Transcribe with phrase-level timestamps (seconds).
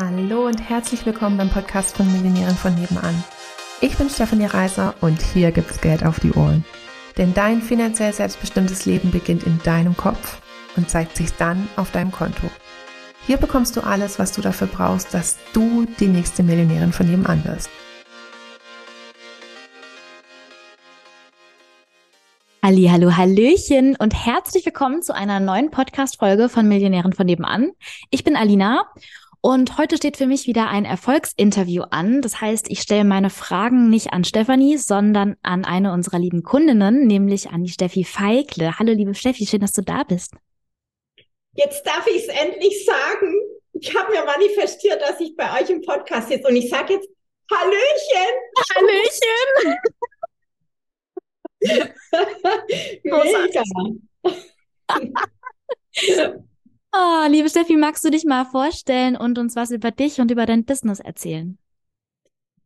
[0.00, 3.24] Hallo und herzlich willkommen beim Podcast von Millionären von nebenan.
[3.80, 6.64] Ich bin Stefanie Reiser und hier gibt's Geld auf die Ohren.
[7.16, 10.40] Denn dein finanziell selbstbestimmtes Leben beginnt in deinem Kopf
[10.76, 12.48] und zeigt sich dann auf deinem Konto.
[13.26, 17.44] Hier bekommst du alles, was du dafür brauchst, dass du die nächste Millionärin von nebenan
[17.44, 17.68] wirst.
[22.62, 27.72] Halli, hallo, hallöchen und herzlich willkommen zu einer neuen Podcast-Folge von Millionären von nebenan.
[28.10, 28.84] Ich bin Alina
[29.40, 32.22] und heute steht für mich wieder ein Erfolgsinterview an.
[32.22, 37.06] Das heißt, ich stelle meine Fragen nicht an Stefanie, sondern an eine unserer lieben Kundinnen,
[37.06, 38.78] nämlich an die Steffi Feikle.
[38.78, 40.34] Hallo, liebe Steffi, schön, dass du da bist.
[41.54, 43.34] Jetzt darf ich es endlich sagen.
[43.74, 47.08] Ich habe mir manifestiert, dass ich bei euch im Podcast sitze und ich sage jetzt
[47.50, 48.34] Hallöchen.
[48.74, 49.78] Hallöchen.
[53.04, 53.62] Mega.
[56.92, 60.46] oh, liebe Steffi, magst du dich mal vorstellen und uns was über dich und über
[60.46, 61.58] dein Business erzählen?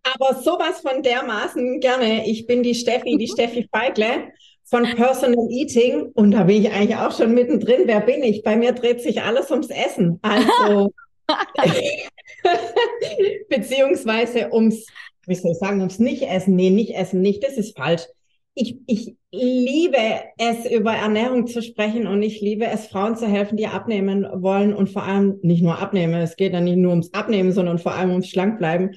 [0.05, 2.27] Aber sowas von dermaßen gerne.
[2.27, 4.33] Ich bin die Steffi, die Steffi Feigle
[4.64, 7.83] von Personal Eating und da bin ich eigentlich auch schon mittendrin.
[7.87, 8.42] Wer bin ich?
[8.42, 10.19] Bei mir dreht sich alles ums Essen.
[10.23, 10.92] Also
[13.48, 14.86] beziehungsweise ums,
[15.27, 16.57] wie soll ich sagen, ums Nicht-Essen.
[16.57, 18.07] Nee, nicht essen nicht, das ist falsch
[18.55, 19.97] ich, ich liebe
[20.39, 24.75] es, über Ernährung zu sprechen und ich liebe es, Frauen zu helfen, die abnehmen wollen
[24.75, 26.14] und vor allem nicht nur abnehmen.
[26.14, 28.95] Es geht dann nicht nur ums Abnehmen, sondern vor allem ums Schlankbleiben.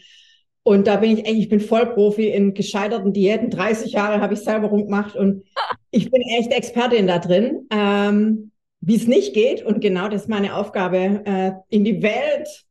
[0.63, 3.49] Und da bin ich echt, ich bin Vollprofi in gescheiterten Diäten.
[3.49, 5.43] 30 Jahre habe ich selber rumgemacht und
[5.91, 9.63] ich bin echt Expertin da drin, ähm, wie es nicht geht.
[9.63, 12.65] Und genau das ist meine Aufgabe, äh, in die Welt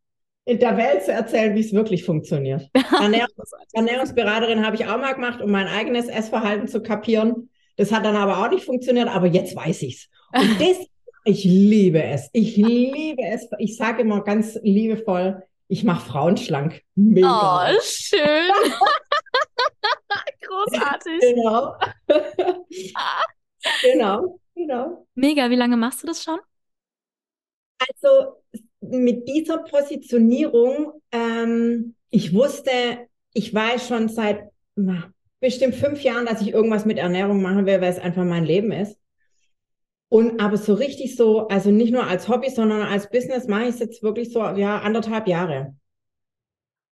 [0.47, 2.69] in der Welt zu erzählen, wie es wirklich funktioniert.
[3.01, 7.49] Ernährungs Ernährungsberaterin habe ich auch mal gemacht, um mein eigenes Essverhalten zu kapieren.
[7.77, 10.09] Das hat dann aber auch nicht funktioniert, aber jetzt weiß ich's.
[10.33, 10.77] Und das,
[11.25, 12.29] ich liebe es.
[12.33, 13.49] Ich liebe es.
[13.59, 16.83] Ich sage immer ganz liebevoll, ich mache Frauen schlank.
[16.95, 17.67] Mega.
[17.67, 18.21] Oh, schön.
[20.43, 21.21] Großartig.
[21.21, 21.75] Genau.
[23.83, 25.07] genau, genau.
[25.15, 25.49] Mega.
[25.49, 26.39] Wie lange machst du das schon?
[27.79, 28.43] Also
[28.91, 32.71] mit dieser Positionierung, ähm, ich wusste,
[33.33, 37.81] ich weiß schon seit na, bestimmt fünf Jahren, dass ich irgendwas mit Ernährung machen will,
[37.81, 38.99] weil es einfach mein Leben ist.
[40.09, 43.71] Und aber so richtig so, also nicht nur als Hobby, sondern als Business mache ich
[43.71, 45.75] es jetzt wirklich so, ja, anderthalb Jahre.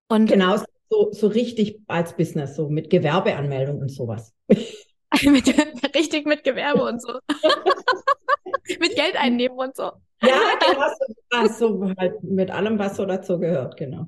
[0.08, 0.56] Und genau
[0.90, 4.34] so, so richtig als Business, so mit Gewerbeanmeldung und sowas.
[4.48, 5.46] mit,
[5.94, 7.18] richtig mit Gewerbe und so.
[8.80, 9.92] mit Geld einnehmen und so.
[10.22, 14.06] Ja, genau so, so halt mit allem, was so dazu gehört, genau.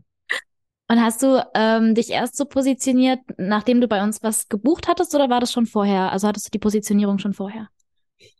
[0.88, 5.14] Und hast du ähm, dich erst so positioniert, nachdem du bei uns was gebucht hattest,
[5.14, 6.12] oder war das schon vorher?
[6.12, 7.68] Also hattest du die Positionierung schon vorher?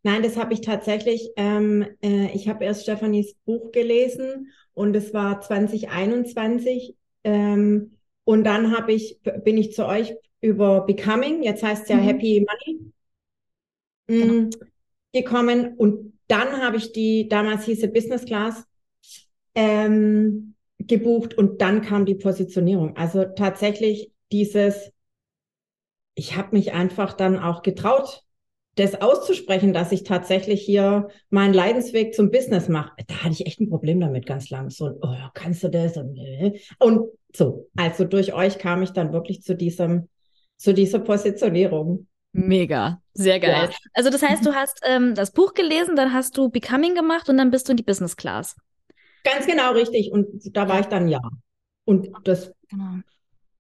[0.03, 1.31] Nein, das habe ich tatsächlich.
[1.37, 6.97] Ähm, äh, ich habe erst Stefanis Buch gelesen und es war 2021.
[7.25, 7.93] Ähm,
[8.25, 12.03] und dann habe ich, bin ich zu euch über Becoming, jetzt heißt es ja mhm.
[12.03, 12.81] Happy Money,
[14.07, 14.33] genau.
[14.35, 14.51] Mm,
[15.13, 15.75] gekommen.
[15.77, 18.65] Und dann habe ich die, damals hieße Business Class,
[19.55, 22.97] ähm, gebucht und dann kam die Positionierung.
[22.97, 24.93] Also tatsächlich dieses,
[26.15, 28.25] ich habe mich einfach dann auch getraut,
[28.77, 32.91] das auszusprechen, dass ich tatsächlich hier meinen Leidensweg zum Business mache.
[33.07, 34.71] Da hatte ich echt ein Problem damit ganz lang.
[34.71, 35.97] So, oh, kannst du das?
[35.97, 36.19] Und,
[36.81, 40.09] und so, also durch euch kam ich dann wirklich zu diesem,
[40.57, 42.09] zu dieser Positionierung.
[42.37, 43.71] Mega, sehr geil.
[43.71, 43.77] Ja.
[43.95, 47.39] Also das heißt, du hast ähm, das Buch gelesen, dann hast du Becoming gemacht und
[47.39, 48.57] dann bist du in die Business Class.
[49.23, 50.11] Ganz genau richtig.
[50.11, 51.21] Und da war ich dann ja.
[51.85, 52.53] Und das.
[52.69, 52.99] Genau.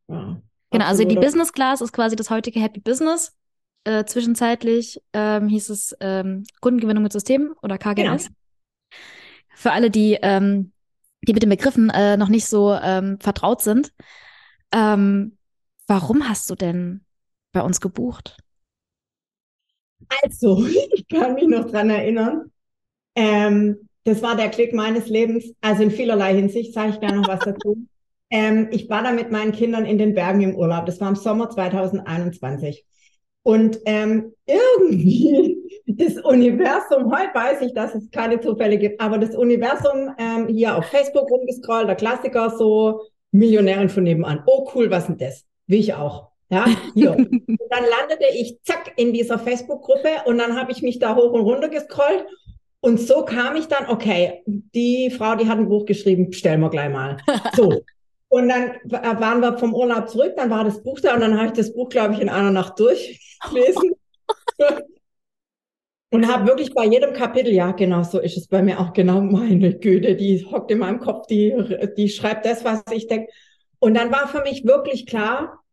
[0.08, 3.32] Ja, genau, also die Business Class ist quasi das heutige Happy Business.
[3.84, 7.94] Äh, zwischenzeitlich ähm, hieß es ähm, Kundengewinnung mit Systemen oder KGS.
[7.94, 8.18] Genau.
[9.54, 10.72] Für alle, die, ähm,
[11.22, 13.92] die mit den Begriffen äh, noch nicht so ähm, vertraut sind.
[14.72, 15.38] Ähm,
[15.86, 17.04] warum hast du denn
[17.52, 18.36] bei uns gebucht?
[20.22, 22.50] Also, ich kann mich noch dran erinnern.
[23.14, 25.52] Ähm, das war der Klick meines Lebens.
[25.60, 27.76] Also in vielerlei Hinsicht sage ich gerne noch was dazu.
[28.30, 30.86] Ähm, ich war da mit meinen Kindern in den Bergen im Urlaub.
[30.86, 32.84] Das war im Sommer 2021.
[33.44, 35.56] Und ähm, irgendwie
[35.86, 40.76] das Universum, heute weiß ich, dass es keine Zufälle gibt, aber das Universum ähm, hier
[40.76, 44.42] auf Facebook rumgescrollt, der Klassiker so, Millionärin von nebenan.
[44.46, 45.44] Oh cool, was denn das?
[45.66, 46.33] Wie ich auch.
[46.50, 47.12] Ja, hier.
[47.12, 51.32] und dann landete ich zack in dieser Facebook-Gruppe und dann habe ich mich da hoch
[51.32, 52.24] und runter gescrollt
[52.84, 56.68] und so kam ich dann, okay, die Frau, die hat ein Buch geschrieben, bestellen wir
[56.68, 57.16] gleich mal.
[57.56, 57.82] So.
[58.28, 61.46] Und dann waren wir vom Urlaub zurück, dann war das Buch da und dann habe
[61.46, 63.92] ich das Buch, glaube ich, in einer Nacht durchgelesen.
[66.10, 69.20] Und habe wirklich bei jedem Kapitel, ja, genau so ist es bei mir auch, genau
[69.20, 71.52] meine Güte, die hockt in meinem Kopf, die,
[71.96, 73.32] die schreibt das, was ich denke.
[73.80, 75.63] Und dann war für mich wirklich klar,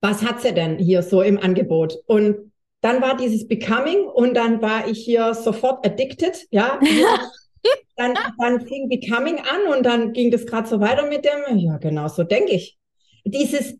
[0.00, 1.98] was hat sie denn hier so im Angebot?
[2.06, 6.78] Und dann war dieses Becoming und dann war ich hier sofort addicted, ja.
[7.96, 11.78] dann, dann fing Becoming an und dann ging das gerade so weiter mit dem, ja,
[11.78, 12.78] genau so denke ich.
[13.24, 13.76] Dieses,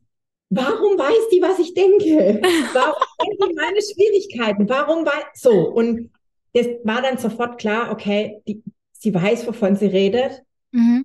[0.51, 2.41] warum weiß die, was ich denke?
[2.73, 4.69] Warum kennt die meine Schwierigkeiten?
[4.69, 5.53] Warum weiß, so.
[5.53, 6.11] Und
[6.53, 10.43] das war dann sofort klar, okay, die, sie weiß, wovon sie redet.
[10.73, 11.05] Mhm.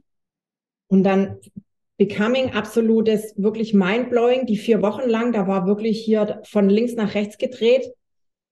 [0.87, 1.37] Und dann
[2.01, 7.13] Becoming absolutes, wirklich mindblowing, die vier Wochen lang, da war wirklich hier von links nach
[7.13, 7.93] rechts gedreht.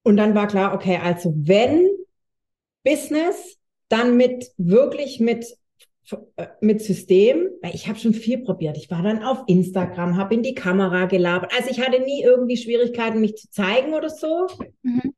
[0.03, 1.89] Und dann war klar, okay, also wenn
[2.83, 3.57] Business,
[3.87, 5.57] dann mit wirklich mit
[6.35, 8.77] äh, mit System, weil ich habe schon viel probiert.
[8.77, 11.51] Ich war dann auf Instagram, habe in die Kamera gelabert.
[11.57, 14.45] Also ich hatte nie irgendwie Schwierigkeiten, mich zu zeigen oder so.
[14.83, 15.15] Mhm.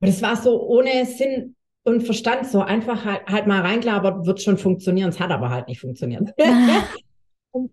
[0.00, 1.54] Aber das war so ohne Sinn
[1.84, 5.10] und Verstand, so einfach halt, halt mal reingelabert, wird schon funktionieren.
[5.10, 6.22] Es hat aber halt nicht funktioniert.
[6.22, 6.34] und,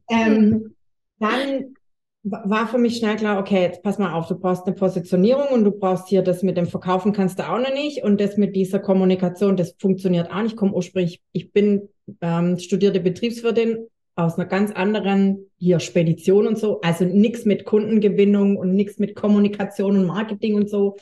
[0.09, 0.75] ähm,
[1.19, 1.75] dann
[2.23, 5.63] war für mich schnell klar, okay, jetzt pass mal auf, du brauchst eine Positionierung und
[5.63, 8.55] du brauchst hier das mit dem Verkaufen kannst du auch noch nicht und das mit
[8.55, 10.53] dieser Kommunikation, das funktioniert auch nicht.
[10.53, 11.89] Ich komme ursprünglich, ich bin
[12.21, 18.57] ähm, studierte Betriebswirtin aus einer ganz anderen hier Spedition und so, also nichts mit Kundengewinnung
[18.57, 20.95] und nichts mit Kommunikation und Marketing und so.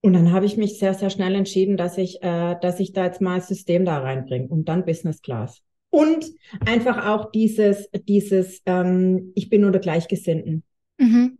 [0.00, 3.04] Und dann habe ich mich sehr, sehr schnell entschieden, dass ich, äh, dass ich da
[3.04, 5.62] jetzt mal System da reinbringe und dann Business Class.
[5.90, 6.26] Und
[6.64, 10.62] einfach auch dieses, dieses, ähm, ich bin unter Gleichgesinnten.
[10.98, 11.38] Mhm.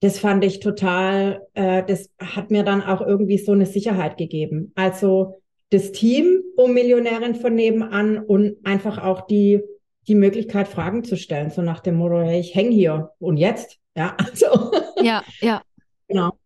[0.00, 4.72] Das fand ich total, äh, das hat mir dann auch irgendwie so eine Sicherheit gegeben.
[4.74, 5.40] Also
[5.70, 9.62] das Team um Millionärin von nebenan und einfach auch die,
[10.06, 13.78] die Möglichkeit, Fragen zu stellen, so nach dem Motto, hey, ich hänge hier und jetzt?
[13.96, 14.72] Ja, also.
[15.02, 15.62] Ja, ja.
[16.08, 16.38] Genau.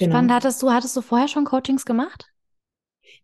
[0.00, 0.28] Spannend.
[0.28, 0.34] Genau.
[0.34, 2.26] Hattest du, hattest du vorher schon Coachings gemacht?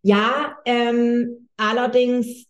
[0.01, 2.47] Ja, ähm, allerdings,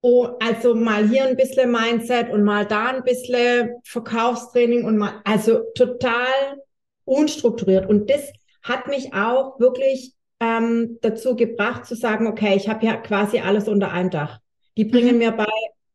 [0.00, 5.20] oh, also mal hier ein bisschen Mindset und mal da ein bisschen Verkaufstraining und mal,
[5.24, 6.60] also total
[7.04, 7.88] unstrukturiert.
[7.88, 8.32] Und das
[8.62, 13.68] hat mich auch wirklich ähm, dazu gebracht zu sagen, okay, ich habe ja quasi alles
[13.68, 14.40] unter einem Dach.
[14.76, 15.18] Die bringen mhm.
[15.18, 15.46] mir bei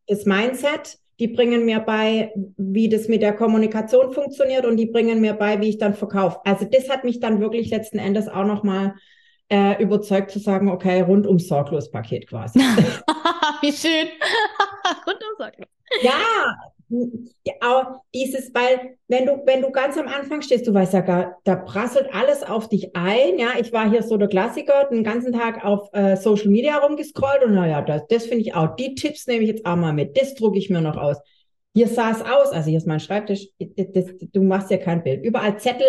[0.08, 5.19] das Mindset, die bringen mir bei, wie das mit der Kommunikation funktioniert und die bringen
[5.19, 6.40] mir bei, wie ich dann verkaufe.
[6.46, 8.94] Also das hat mich dann wirklich letzten Endes auch nochmal
[9.50, 12.60] äh, überzeugt zu sagen, okay, rundum sorglos Paket quasi.
[13.62, 14.08] Wie schön.
[15.08, 15.68] rundum sorglos.
[16.02, 16.56] Ja,
[17.62, 21.38] auch dieses, weil wenn du, wenn du ganz am Anfang stehst, du weißt ja gar,
[21.44, 23.38] da prasselt alles auf dich ein.
[23.38, 27.44] Ja, ich war hier so der Klassiker, den ganzen Tag auf äh, Social Media rumgescrollt
[27.44, 28.76] und naja, das, das finde ich auch.
[28.76, 30.18] Die Tipps nehme ich jetzt auch mal mit.
[30.18, 31.18] Das drucke ich mir noch aus.
[31.74, 35.24] Hier sah es aus, also hier ist mein Schreibtisch, das, du machst ja kein Bild.
[35.24, 35.86] Überall Zettel,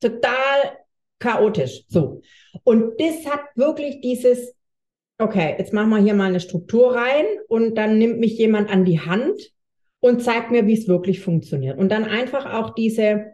[0.00, 0.78] total
[1.18, 1.84] chaotisch.
[1.88, 2.22] So.
[2.62, 4.54] Und das hat wirklich dieses,
[5.18, 8.84] okay, jetzt machen wir hier mal eine Struktur rein und dann nimmt mich jemand an
[8.84, 9.40] die Hand
[10.00, 11.78] und zeigt mir, wie es wirklich funktioniert.
[11.78, 13.32] Und dann einfach auch diese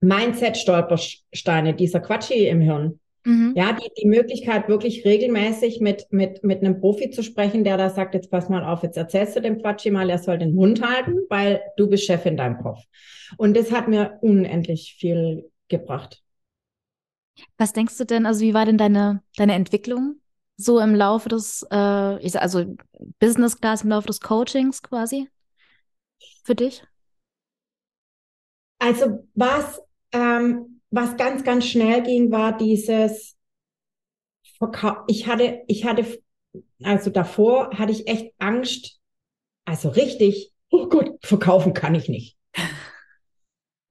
[0.00, 3.00] Mindset-Stolpersteine, dieser Quatschi im Hirn.
[3.24, 3.54] Mhm.
[3.56, 7.88] Ja, die, die Möglichkeit, wirklich regelmäßig mit, mit, mit einem Profi zu sprechen, der da
[7.88, 10.86] sagt, jetzt pass mal auf, jetzt erzählst du dem Quatschi mal, er soll den Mund
[10.86, 12.80] halten, weil du bist Chef in deinem Kopf.
[13.38, 16.23] Und das hat mir unendlich viel gebracht.
[17.58, 20.20] Was denkst du denn, also wie war denn deine, deine Entwicklung
[20.56, 22.76] so im Laufe des, äh, ich sag, also
[23.18, 25.28] Business Class im Laufe des Coachings quasi
[26.44, 26.84] für dich?
[28.78, 29.80] Also was,
[30.12, 33.36] ähm, was ganz, ganz schnell ging, war dieses
[34.58, 34.98] Verkauf.
[35.08, 36.22] Ich hatte, ich hatte,
[36.82, 39.00] also davor hatte ich echt Angst,
[39.64, 42.36] also richtig, oh Gott, verkaufen kann ich nicht.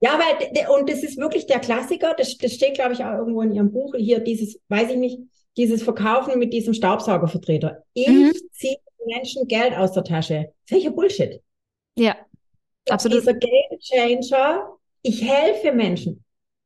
[0.04, 3.42] Ja, weil, und das ist wirklich der Klassiker, das, das steht, glaube ich, auch irgendwo
[3.42, 5.20] in Ihrem Buch, hier dieses, weiß ich nicht,
[5.56, 7.84] dieses Verkaufen mit diesem Staubsaugervertreter.
[7.94, 8.34] Ich mhm.
[8.52, 10.52] ziehe Menschen Geld aus der Tasche.
[10.68, 11.42] Welcher Bullshit.
[11.96, 12.18] Ja,
[12.90, 13.22] absolut.
[13.22, 16.22] Dieser Game Changer, ich helfe Menschen.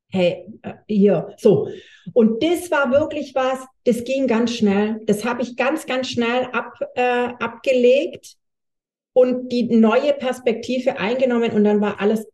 [0.10, 1.70] Hey, äh, hier, so.
[2.14, 5.00] Und das war wirklich was, das ging ganz schnell.
[5.06, 8.36] Das habe ich ganz, ganz schnell ab, äh, abgelegt
[9.14, 12.26] und die neue Perspektive eingenommen und dann war alles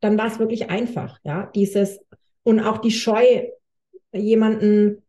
[0.00, 2.00] dann war es wirklich einfach, ja, dieses
[2.42, 3.48] und auch die Scheu,
[4.12, 5.02] jemanden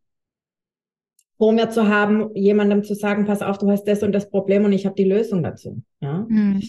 [1.38, 4.66] vor mir zu haben, jemandem zu sagen, pass auf, du hast das und das Problem
[4.66, 6.26] und ich habe die Lösung dazu, ja.
[6.28, 6.62] Mhm.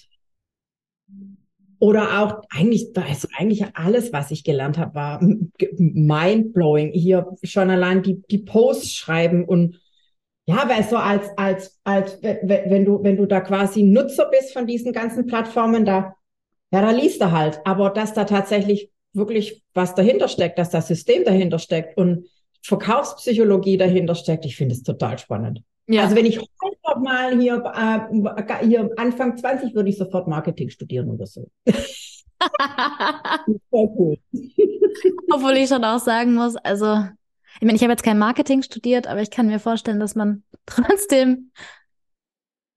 [1.83, 5.19] Oder auch eigentlich, da ist eigentlich alles, was ich gelernt habe, war
[5.79, 6.93] mindblowing.
[6.93, 9.81] Hier schon allein die, die Posts schreiben und
[10.45, 14.67] ja, weil so als, als, als, wenn du, wenn du da quasi Nutzer bist von
[14.67, 16.17] diesen ganzen Plattformen, da
[16.73, 17.61] ja, da liest er halt.
[17.65, 22.27] Aber dass da tatsächlich wirklich, was dahinter steckt, dass das System dahinter steckt und
[22.63, 24.45] Verkaufspsychologie dahinter steckt.
[24.45, 25.63] Ich finde es total spannend.
[25.87, 26.05] Ja.
[26.05, 31.11] Also wenn ich heute mal hier, äh, hier Anfang 20 würde ich sofort Marketing studieren
[31.11, 31.51] oder so.
[33.71, 34.17] Cool.
[35.31, 37.05] Obwohl ich schon auch sagen muss, also
[37.57, 40.43] ich meine, ich habe jetzt kein Marketing studiert, aber ich kann mir vorstellen, dass man
[40.67, 41.53] trotzdem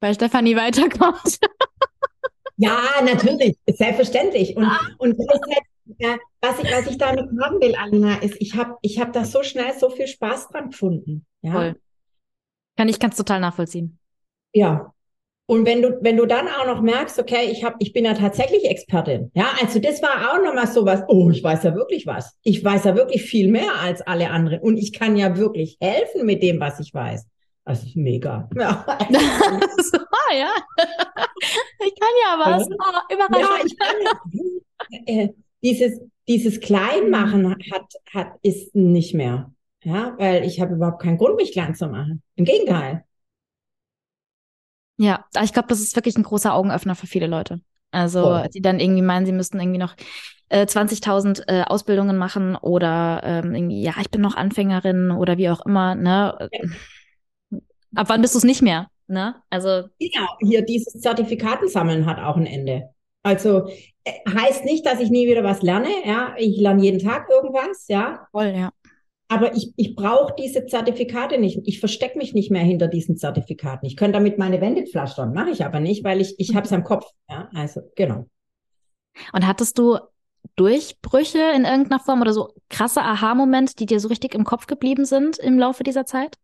[0.02, 1.40] bei Stefanie weiterkommt.
[2.58, 4.56] Ja, natürlich, selbstverständlich.
[4.56, 4.80] Und, ah.
[4.98, 5.16] und
[5.98, 9.26] ja, was, ich, was ich damit haben will, Alina, ist, ich habe ich hab da
[9.26, 11.26] so schnell so viel Spaß dran gefunden.
[11.42, 11.52] Ja?
[11.52, 11.76] Voll.
[12.78, 14.00] Kann ich ganz total nachvollziehen.
[14.54, 14.94] Ja.
[15.46, 18.14] Und wenn du, wenn du dann auch noch merkst, okay, ich hab, ich bin ja
[18.14, 19.30] tatsächlich Expertin.
[19.36, 22.38] Ja, also das war auch nochmal so was, oh, ich weiß ja wirklich was.
[22.44, 24.62] Ich weiß ja wirklich viel mehr als alle anderen.
[24.62, 27.28] Und ich kann ja wirklich helfen mit dem, was ich weiß.
[27.66, 28.50] Ist mega.
[28.56, 28.86] Ja.
[28.90, 29.98] so,
[30.32, 30.52] ja.
[31.80, 32.68] Ich kann ja was.
[32.68, 33.40] Oh, überraschend.
[33.40, 35.00] Ja, ich kann ja.
[35.06, 35.30] Äh,
[35.64, 39.52] dieses, dieses Kleinmachen hat, hat, ist nicht mehr.
[39.84, 42.22] Ja, weil ich habe überhaupt keinen Grund, mich klein zu machen.
[42.36, 43.06] Im Gegenteil.
[44.98, 47.62] Ja, ich glaube, das ist wirklich ein großer Augenöffner für viele Leute.
[47.92, 48.44] Also, oh.
[48.54, 49.96] die dann irgendwie meinen, sie müssten irgendwie noch
[50.50, 55.50] äh, 20.000 äh, Ausbildungen machen oder ähm, irgendwie, ja, ich bin noch Anfängerin oder wie
[55.50, 56.50] auch immer, ne?
[56.52, 56.70] Ja.
[57.96, 59.36] Ab wann bist du es nicht mehr, ne?
[59.50, 59.90] Also.
[60.00, 62.90] Genau, hier dieses Zertifikaten sammeln hat auch ein Ende.
[63.24, 63.68] Also
[64.04, 66.36] äh, heißt nicht, dass ich nie wieder was lerne, ja.
[66.38, 68.28] Ich lerne jeden Tag irgendwas, ja.
[68.32, 68.72] Voll, ja.
[69.30, 71.60] Aber ich, ich brauche diese Zertifikate nicht.
[71.66, 73.88] Ich verstecke mich nicht mehr hinter diesen Zertifikaten.
[73.88, 76.74] Ich könnte damit meine Wände pflastern, mache ich aber nicht, weil ich, ich habe es
[76.74, 77.06] am Kopf.
[77.30, 78.26] Ja, also genau.
[79.32, 79.98] Und hattest du
[80.56, 85.06] Durchbrüche in irgendeiner Form oder so krasse Aha-Momente, die dir so richtig im Kopf geblieben
[85.06, 86.38] sind im Laufe dieser Zeit?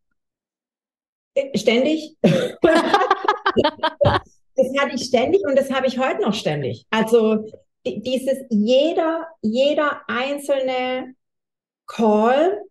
[1.55, 2.15] Ständig.
[2.21, 2.33] das
[4.79, 6.85] hatte ich ständig und das habe ich heute noch ständig.
[6.89, 7.45] Also
[7.85, 11.15] dieses jeder, jeder einzelne
[11.87, 12.61] Call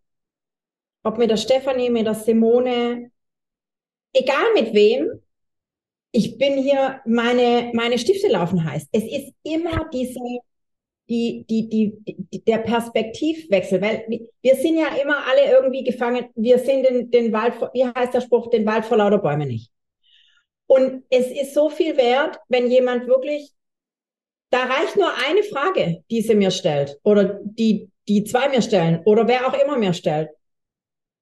[1.09, 3.11] ob mit der Stefanie, mit der Simone,
[4.13, 5.23] egal mit wem,
[6.13, 8.89] ich bin hier, meine, meine Stifte laufen heiß.
[8.93, 10.21] Es ist immer diese,
[11.09, 14.07] die, die, die, der Perspektivwechsel, weil
[14.43, 18.21] wir sind ja immer alle irgendwie gefangen, wir sind den, den Wald, wie heißt der
[18.21, 19.71] Spruch, den Wald vor lauter Bäume nicht.
[20.67, 23.53] Und es ist so viel wert, wenn jemand wirklich,
[24.51, 29.03] da reicht nur eine Frage, die sie mir stellt oder die, die zwei mir stellen
[29.07, 30.29] oder wer auch immer mir stellt.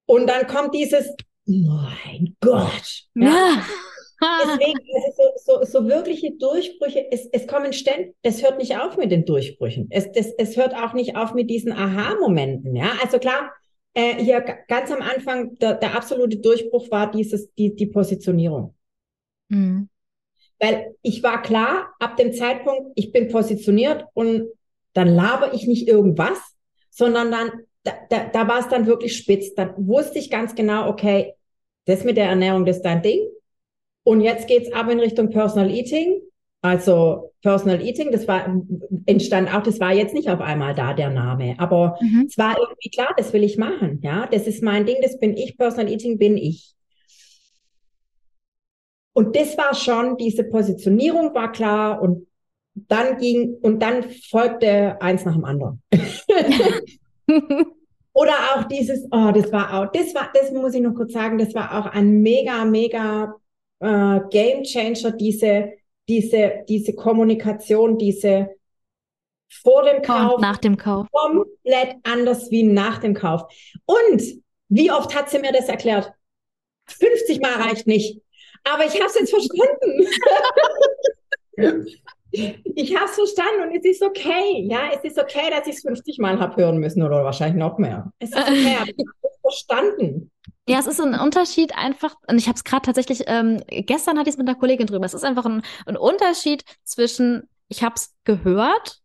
[0.06, 1.14] Und dann kommt dieses,
[1.44, 3.04] mein Gott.
[3.14, 3.26] Ja.
[3.26, 3.66] ja.
[4.20, 8.96] Deswegen, also so, so, so wirkliche Durchbrüche, es, es kommen ständig, es hört nicht auf
[8.96, 9.88] mit den Durchbrüchen.
[9.90, 12.74] Es, das, es hört auch nicht auf mit diesen Aha-Momenten.
[12.74, 13.52] Ja, also klar,
[13.92, 18.74] äh, hier ganz am Anfang, der, der absolute Durchbruch war dieses, die, die Positionierung.
[19.48, 19.88] Mhm.
[20.58, 24.48] Weil ich war klar, ab dem Zeitpunkt, ich bin positioniert und
[24.94, 26.38] dann laber ich nicht irgendwas,
[26.90, 27.50] sondern dann
[27.82, 29.54] da, da, da war es dann wirklich spitz.
[29.54, 31.34] Da wusste ich ganz genau, okay,
[31.84, 33.20] das mit der Ernährung, das ist dein Ding.
[34.06, 36.20] Und jetzt geht's ab in Richtung Personal Eating.
[36.62, 38.46] Also Personal Eating, das war
[39.04, 42.26] entstand auch, das war jetzt nicht auf einmal da der Name, aber mhm.
[42.28, 43.98] es war irgendwie klar, das will ich machen.
[44.04, 45.58] Ja, das ist mein Ding, das bin ich.
[45.58, 46.76] Personal Eating bin ich.
[49.12, 52.28] Und das war schon, diese Positionierung war klar und
[52.74, 55.82] dann ging, und dann folgte eins nach dem anderen.
[58.12, 61.38] Oder auch dieses, oh, das war auch, das war, das muss ich noch kurz sagen,
[61.38, 63.34] das war auch ein mega, mega
[63.80, 65.72] äh, Game Changer, diese,
[66.08, 68.50] diese, diese Kommunikation, diese
[69.48, 71.06] vor dem Kauf, und nach dem Kauf.
[71.12, 73.42] Komplett anders wie nach dem Kauf.
[73.84, 74.22] Und
[74.68, 76.12] wie oft hat sie mir das erklärt?
[76.86, 78.20] 50 Mal reicht nicht.
[78.64, 80.06] Aber ich habe es jetzt verstanden.
[82.74, 84.66] Ich habe es verstanden und es ist okay.
[84.68, 87.78] Ja, es ist okay, dass ich es 50 Mal habe hören müssen oder wahrscheinlich noch
[87.78, 88.12] mehr.
[88.18, 90.30] Es ist okay, aber ich habe es verstanden.
[90.68, 94.28] Ja, es ist ein Unterschied einfach, und ich habe es gerade tatsächlich, ähm, gestern hatte
[94.28, 97.94] ich es mit einer Kollegin drüber, es ist einfach ein, ein Unterschied zwischen, ich habe
[97.96, 99.00] es gehört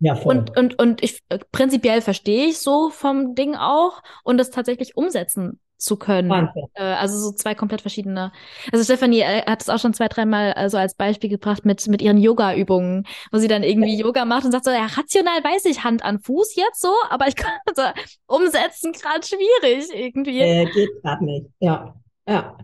[0.00, 0.36] ja, voll.
[0.36, 5.60] Und, und, und ich prinzipiell verstehe ich so vom Ding auch und das tatsächlich umsetzen
[5.84, 6.48] zu können.
[6.74, 8.32] Äh, also so zwei komplett verschiedene.
[8.72, 11.86] Also Stefanie äh, hat es auch schon zwei, dreimal äh, so als Beispiel gebracht mit,
[11.86, 14.04] mit ihren Yoga-Übungen, wo sie dann irgendwie ja.
[14.06, 17.28] Yoga macht und sagt so, ja, rational weiß ich Hand an Fuß jetzt so, aber
[17.28, 17.82] ich kann also
[18.26, 20.40] umsetzen gerade schwierig irgendwie.
[20.40, 21.94] Äh, geht gerade nicht, ja.
[22.26, 22.56] Ja.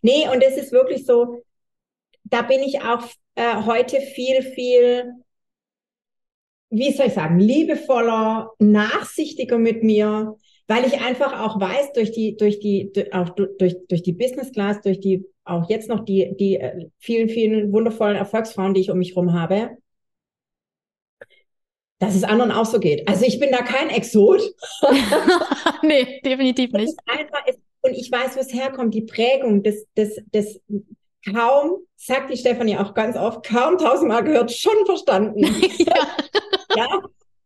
[0.00, 1.42] Nee, und es ist wirklich so,
[2.24, 5.12] da bin ich auch äh, heute viel, viel
[6.72, 10.36] wie soll ich sagen, liebevoller, nachsichtiger mit mir,
[10.72, 14.80] weil ich einfach auch weiß, durch die, durch die, auch durch, durch die Business Class,
[14.80, 18.96] durch die, auch jetzt noch die, die äh, vielen, vielen wundervollen Erfolgsfrauen, die ich um
[18.96, 19.76] mich herum habe,
[21.98, 23.06] dass es anderen auch so geht.
[23.06, 24.40] Also ich bin da kein Exot.
[25.82, 26.94] nee, definitiv nicht.
[27.04, 27.44] Einfach,
[27.82, 30.58] und ich weiß, wo es herkommt, die Prägung des, des, des
[31.30, 35.44] kaum, sagt die Stefanie auch ganz oft, kaum tausendmal gehört, schon verstanden.
[35.78, 35.94] ja.
[36.76, 37.02] ja.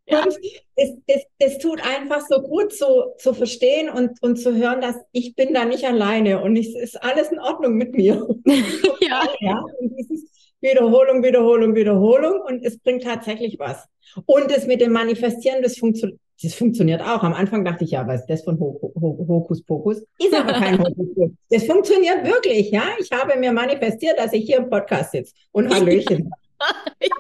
[0.09, 0.23] Ja.
[0.23, 0.37] Und
[0.77, 2.87] es, das, das tut einfach so gut zu,
[3.19, 7.03] zu verstehen und, und zu hören, dass ich bin da nicht alleine und es ist
[7.03, 8.27] alles in Ordnung mit mir.
[9.01, 9.23] ja.
[9.41, 9.65] ja.
[9.81, 13.85] Und dieses Wiederholung, Wiederholung, Wiederholung und es bringt tatsächlich was.
[14.27, 16.11] Und das mit dem Manifestieren, das, funktio
[16.43, 17.23] das funktioniert auch.
[17.23, 20.05] Am Anfang dachte ich, ja, was ist das von Ho Ho Hokus Pokus?
[20.19, 21.31] Ist aber kein Hokus Pokus.
[21.51, 22.85] Das funktioniert wirklich, ja.
[23.01, 26.31] Ich habe mir manifestiert, dass ich hier im Podcast sitze und Hallöchen.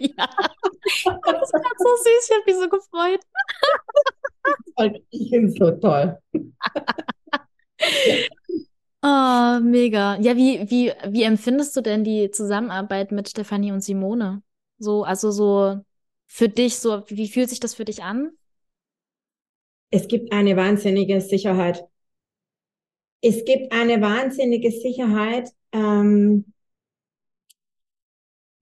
[0.00, 0.28] ja.
[1.04, 3.20] Das war so süß, ich habe mich so gefreut.
[5.10, 6.18] ich finde es so toll.
[9.02, 10.16] Oh, mega.
[10.20, 14.42] Ja, wie, wie, wie empfindest du denn die Zusammenarbeit mit Stefanie und Simone?
[14.78, 15.80] So, also so
[16.26, 18.32] für dich, so, wie fühlt sich das für dich an?
[19.90, 21.84] Es gibt eine wahnsinnige Sicherheit.
[23.20, 25.50] Es gibt eine wahnsinnige Sicherheit.
[25.72, 26.52] Ähm,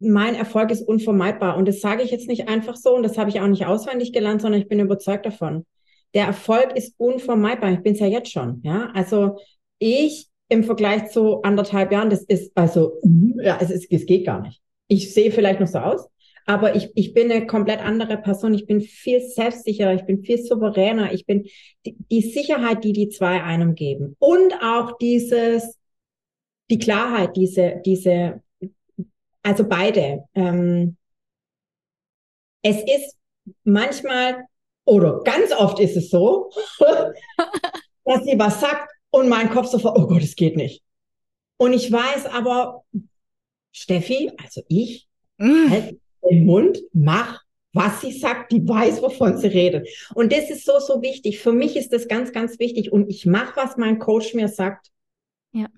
[0.04, 1.56] mein Erfolg ist unvermeidbar.
[1.56, 4.12] Und das sage ich jetzt nicht einfach so und das habe ich auch nicht auswendig
[4.12, 5.66] gelernt, sondern ich bin überzeugt davon.
[6.14, 7.72] Der Erfolg ist unvermeidbar.
[7.72, 8.60] Ich bin es ja jetzt schon.
[8.62, 9.38] Ja, also
[9.78, 13.00] ich im Vergleich zu anderthalb Jahren, das ist also,
[13.36, 14.60] ja, es, ist, es geht gar nicht.
[14.86, 16.06] Ich sehe vielleicht noch so aus,
[16.46, 18.54] aber ich, ich bin eine komplett andere Person.
[18.54, 21.12] Ich bin viel selbstsicherer, ich bin viel souveräner.
[21.12, 21.46] Ich bin
[21.86, 25.78] die, die Sicherheit, die die zwei einem geben und auch dieses,
[26.70, 28.43] die Klarheit, diese, diese
[29.44, 30.24] also beide.
[30.34, 30.96] Ähm,
[32.62, 33.16] es ist
[33.62, 34.46] manchmal
[34.86, 36.50] oder ganz oft ist es so,
[38.04, 40.82] dass sie was sagt und mein Kopf sofort, oh Gott, es geht nicht.
[41.56, 42.84] Und ich weiß aber,
[43.70, 45.08] Steffi, also ich,
[45.38, 45.70] mm.
[45.70, 49.88] halt den Mund, mach, was sie sagt, die weiß, wovon sie redet.
[50.14, 51.40] Und das ist so, so wichtig.
[51.40, 52.92] Für mich ist das ganz, ganz wichtig.
[52.92, 54.90] Und ich mache, was mein Coach mir sagt.
[55.52, 55.68] Ja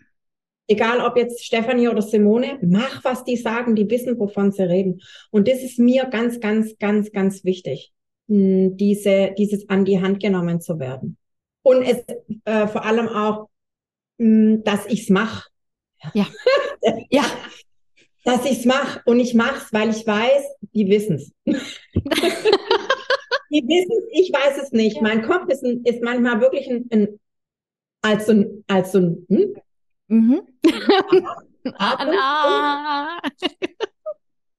[0.69, 5.01] egal ob jetzt Stefanie oder Simone, mach, was die sagen, die wissen, wovon sie reden.
[5.31, 7.93] Und das ist mir ganz, ganz, ganz, ganz wichtig,
[8.29, 11.17] hm, diese, dieses an die Hand genommen zu werden.
[11.63, 12.05] Und es
[12.45, 13.49] äh, vor allem auch,
[14.19, 15.49] mh, hm, dass ich's mache.
[16.15, 16.27] Ja.
[17.11, 17.25] ja.
[18.25, 21.33] Dass ich's mache und ich mach's, weil ich weiß, die wissen's.
[21.45, 21.55] die
[23.63, 24.97] wissen's, ich weiß es nicht.
[24.97, 25.03] Ja.
[25.03, 27.21] Mein Kopf ist, ein, ist manchmal wirklich ein, ein
[28.03, 29.55] als so ein, als so ein, hm?
[30.09, 30.43] Mhm.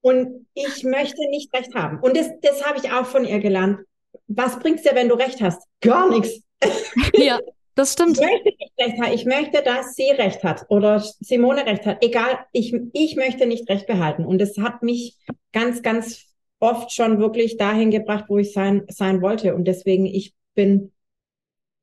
[0.01, 1.99] und ich möchte nicht recht haben.
[1.99, 3.79] Und das, das habe ich auch von ihr gelernt.
[4.27, 5.61] Was bringt's dir, wenn du recht hast?
[5.81, 6.41] Gar nichts.
[7.13, 7.39] Ja,
[7.75, 8.17] das stimmt.
[8.17, 9.13] Ich möchte nicht recht haben.
[9.13, 12.03] Ich möchte, dass sie recht hat oder Simone recht hat.
[12.03, 14.25] Egal, ich, ich möchte nicht recht behalten.
[14.25, 15.15] Und es hat mich
[15.53, 16.25] ganz, ganz
[16.59, 19.53] oft schon wirklich dahin gebracht, wo ich sein, sein wollte.
[19.55, 20.91] Und deswegen, ich bin,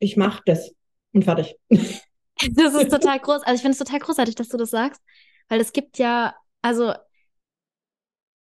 [0.00, 0.74] ich mache das
[1.12, 1.56] und fertig.
[2.56, 3.42] Das ist total groß.
[3.42, 5.02] Also ich finde es total großartig, dass du das sagst,
[5.48, 6.94] weil es gibt ja, also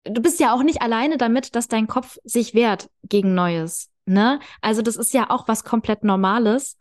[0.04, 3.90] du bist ja auch nicht alleine damit, dass dein Kopf sich wehrt gegen Neues.
[4.06, 4.40] Ne?
[4.62, 6.78] Also das ist ja auch was komplett Normales.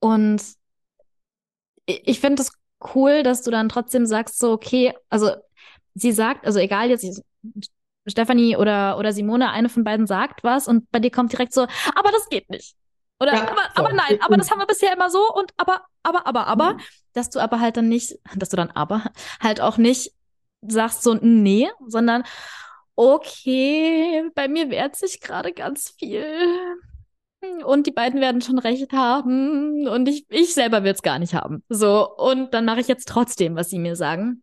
[0.00, 0.42] Und
[1.86, 2.52] ich finde es
[2.94, 5.30] cool, dass du dann trotzdem sagst, so, okay, also
[5.94, 7.22] sie sagt, also egal jetzt,
[8.06, 11.62] Stefanie oder, oder Simone, eine von beiden sagt was und bei dir kommt direkt so,
[11.94, 12.76] aber das geht nicht.
[13.20, 16.26] Oder ja, aber, aber nein, aber das haben wir bisher immer so und aber, aber,
[16.26, 16.80] aber, aber, mhm.
[17.12, 19.04] dass du aber halt dann nicht, dass du dann aber
[19.40, 20.12] halt auch nicht
[20.62, 22.24] sagst so nee, sondern
[22.96, 26.24] okay, bei mir wehrt sich gerade ganz viel.
[27.64, 29.88] Und die beiden werden schon recht haben.
[29.88, 31.64] Und ich, ich selber will es gar nicht haben.
[31.70, 34.42] So, und dann mache ich jetzt trotzdem, was sie mir sagen.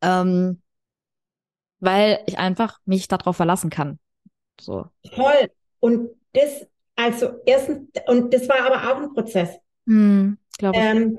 [0.00, 0.62] Ähm,
[1.80, 3.98] weil ich einfach mich darauf verlassen kann.
[4.60, 4.86] So.
[5.12, 5.50] Toll.
[5.80, 9.50] Und das also erstens, und das war aber auch ein Prozess.
[9.86, 10.84] Hm, glaube ich.
[10.84, 11.18] Ähm,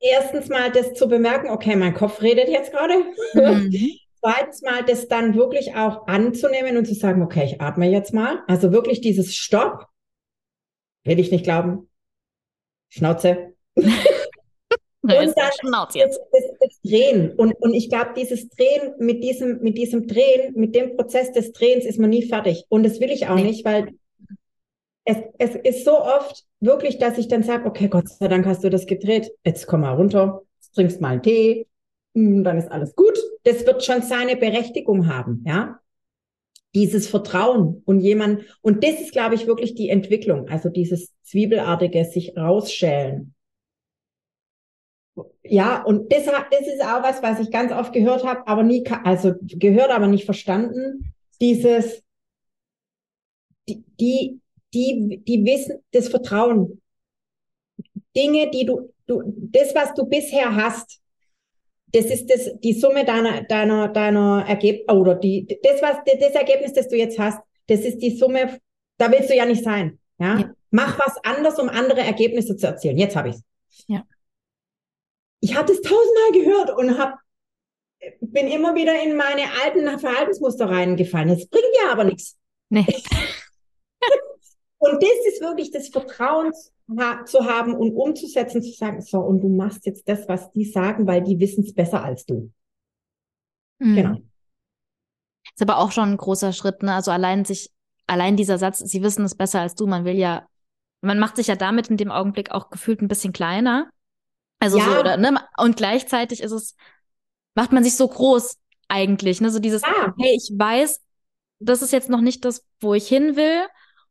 [0.00, 2.94] erstens mal das zu bemerken, okay, mein Kopf redet jetzt gerade.
[3.34, 3.72] Mhm.
[4.20, 8.42] Zweitens mal das dann wirklich auch anzunehmen und zu sagen, okay, ich atme jetzt mal.
[8.46, 9.86] Also wirklich dieses Stopp.
[11.04, 11.90] Will ich nicht glauben.
[12.88, 13.52] Schnauze.
[13.76, 16.18] und dann Schnauze jetzt.
[16.32, 17.34] Das, das, das, Drehen.
[17.34, 21.52] Und, und ich glaube, dieses Drehen, mit diesem, mit diesem Drehen, mit dem Prozess des
[21.52, 22.64] Drehens ist man nie fertig.
[22.70, 23.44] Und das will ich auch nee.
[23.44, 23.88] nicht, weil
[25.04, 28.64] es, es ist so oft wirklich, dass ich dann sage, okay, Gott sei Dank hast
[28.64, 29.30] du das gedreht.
[29.44, 30.42] Jetzt komm mal runter,
[30.74, 31.66] trinkst mal einen Tee,
[32.14, 33.18] hm, dann ist alles gut.
[33.44, 35.80] Das wird schon seine Berechtigung haben, ja.
[36.74, 42.04] Dieses Vertrauen und jemand, und das ist, glaube ich, wirklich die Entwicklung, also dieses Zwiebelartige,
[42.04, 43.34] sich rausschälen.
[45.44, 48.84] Ja, und das, das ist auch was, was ich ganz oft gehört habe, aber nie,
[49.04, 51.12] also gehört, aber nicht verstanden.
[51.40, 52.02] Dieses,
[53.68, 54.40] die, die,
[54.74, 56.80] die, die wissen das Vertrauen.
[58.16, 61.00] Dinge, die du, du, das, was du bisher hast,
[61.92, 66.72] das ist das, die Summe deiner, deiner, deiner Ergebnis, oder die, das, was, das Ergebnis,
[66.72, 68.58] das du jetzt hast, das ist die Summe,
[68.98, 69.98] da willst du ja nicht sein.
[70.18, 70.38] Ja?
[70.38, 70.54] ja.
[70.70, 72.98] Mach was anders, um andere Ergebnisse zu erzielen.
[72.98, 73.44] Jetzt habe ich es.
[73.86, 74.04] Ja.
[75.40, 77.18] Ich hatte es tausendmal gehört und hab,
[78.20, 81.28] bin immer wieder in meine alten Verhaltensmuster reingefallen.
[81.28, 82.36] Das bringt ja aber nichts.
[82.70, 82.86] Nee.
[84.78, 86.52] und das ist wirklich das Vertrauen
[87.24, 91.06] zu haben und umzusetzen, zu sagen, so, und du machst jetzt das, was die sagen,
[91.06, 92.52] weil die wissen es besser als du.
[93.78, 93.96] Mhm.
[93.96, 94.18] Genau.
[95.54, 96.94] Ist aber auch schon ein großer Schritt, ne?
[96.94, 97.72] Also allein sich,
[98.06, 100.46] allein dieser Satz, sie wissen es besser als du, man will ja,
[101.00, 103.90] man macht sich ja damit in dem Augenblick auch gefühlt ein bisschen kleiner.
[104.58, 104.84] Also ja.
[104.84, 105.38] so, oder, ne?
[105.58, 106.76] Und gleichzeitig ist es,
[107.54, 108.58] macht man sich so groß
[108.88, 109.50] eigentlich, ne?
[109.50, 110.14] So dieses, ja.
[110.18, 111.00] hey, ich weiß,
[111.60, 113.66] das ist jetzt noch nicht das, wo ich hin will.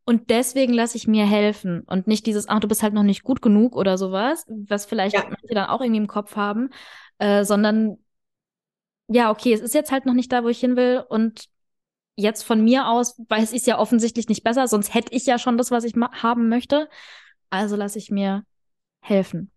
[0.05, 3.23] Und deswegen lasse ich mir helfen und nicht dieses, ach, du bist halt noch nicht
[3.23, 5.23] gut genug oder sowas, was vielleicht ja.
[5.23, 6.69] manche dann auch irgendwie im Kopf haben,
[7.19, 7.97] äh, sondern
[9.07, 11.47] ja, okay, es ist jetzt halt noch nicht da, wo ich hin will und
[12.15, 15.39] jetzt von mir aus weiß ich es ja offensichtlich nicht besser, sonst hätte ich ja
[15.39, 16.89] schon das, was ich haben möchte.
[17.49, 18.43] Also lasse ich mir
[19.01, 19.51] helfen.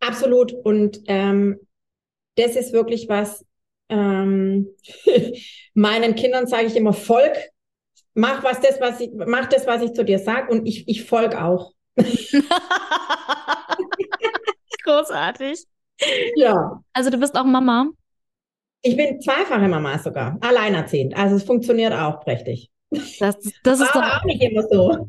[0.00, 0.52] Absolut.
[0.52, 1.58] Und ähm,
[2.36, 3.44] das ist wirklich was,
[3.88, 4.68] ähm,
[5.74, 7.51] meinen Kindern sage ich immer, Volk,
[8.14, 11.04] mach was das, was ich, mach das, was ich zu dir sage und ich, ich
[11.04, 11.72] folge auch.
[14.84, 15.64] Großartig.
[16.36, 16.82] Ja.
[16.92, 17.88] Also du bist auch Mama.
[18.82, 21.16] Ich bin zweifache Mama sogar, alleinerziehend.
[21.16, 22.70] Also es funktioniert auch prächtig.
[23.20, 25.08] Das, das ist doch auch nicht immer so.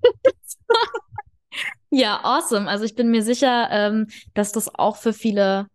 [1.89, 2.69] ja, awesome.
[2.69, 5.67] Also ich bin mir sicher, ähm, dass das auch für viele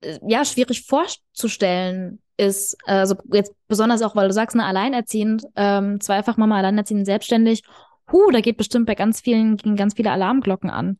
[0.00, 2.76] äh, ja schwierig vorzustellen ist.
[2.86, 7.62] Also jetzt besonders auch, weil du sagst, eine alleinerziehend, ähm, zweifach Mama alleinerziehend, selbstständig.
[8.10, 10.98] Huh, da geht bestimmt bei ganz vielen gegen ganz viele Alarmglocken an.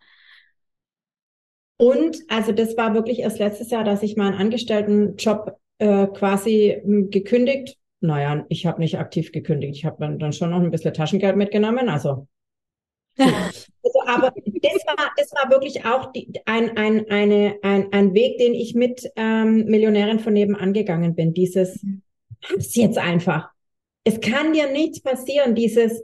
[1.78, 7.10] Und also das war wirklich erst letztes Jahr, dass ich meinen Angestelltenjob äh, quasi hm,
[7.10, 7.76] gekündigt.
[8.00, 9.76] Naja, ich habe nicht aktiv gekündigt.
[9.76, 11.88] Ich habe dann schon noch ein bisschen Taschengeld mitgenommen.
[11.88, 12.26] Also,
[13.18, 13.24] so.
[13.84, 18.38] also aber das war, das war wirklich auch die, ein, ein, eine, ein, ein Weg,
[18.38, 21.34] den ich mit ähm, Millionärin von nebenan gegangen bin.
[21.34, 21.84] Dieses,
[22.48, 23.50] hab's jetzt einfach.
[24.04, 25.54] Es kann dir nichts passieren.
[25.54, 26.02] Dieses,